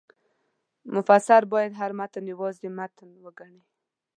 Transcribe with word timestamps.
مفسر 0.95 1.41
باید 1.53 1.71
هر 1.79 1.91
متن 1.99 2.23
یوازې 2.33 2.67
متن 2.77 3.09
وګڼي. 3.23 3.61